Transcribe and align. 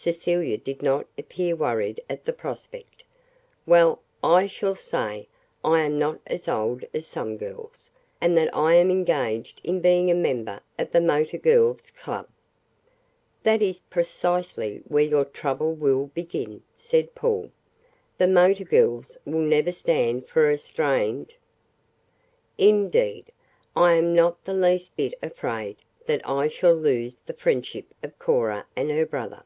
Cecilia 0.00 0.56
did 0.56 0.80
not 0.80 1.08
appear 1.18 1.56
worried 1.56 2.00
at 2.08 2.24
the 2.24 2.32
prospect. 2.32 3.02
"Well, 3.66 4.00
I 4.22 4.46
shall 4.46 4.76
say 4.76 5.26
I 5.64 5.80
am 5.80 5.98
not 5.98 6.20
as 6.24 6.46
old 6.46 6.84
as 6.94 7.08
some 7.08 7.36
girls, 7.36 7.90
and 8.20 8.36
that 8.38 8.54
I 8.54 8.74
am 8.74 8.92
engaged 8.92 9.60
in 9.64 9.80
being 9.80 10.08
a 10.08 10.14
member 10.14 10.60
of 10.78 10.92
the 10.92 11.00
Motor 11.00 11.38
Girls' 11.38 11.90
Club." 11.90 12.28
"That 13.42 13.60
is 13.60 13.80
precisely 13.90 14.82
where 14.86 15.02
your 15.02 15.24
trouble 15.24 15.74
will 15.74 16.06
begin," 16.14 16.62
said 16.76 17.16
Paul. 17.16 17.50
"The 18.18 18.28
motor 18.28 18.64
girls 18.64 19.16
will 19.24 19.40
never 19.40 19.72
stand 19.72 20.28
for 20.28 20.48
a 20.48 20.58
'strained'" 20.58 21.34
"Indeed, 22.56 23.32
I 23.74 23.94
am 23.94 24.14
not 24.14 24.44
the 24.44 24.54
least 24.54 24.96
bit 24.96 25.14
afraid 25.20 25.76
that 26.06 26.20
I 26.26 26.46
shall 26.46 26.74
lose 26.76 27.16
the 27.26 27.32
friendship 27.34 27.86
of 28.00 28.16
Cora 28.20 28.64
and 28.76 28.92
her 28.92 29.04
brother. 29.04 29.42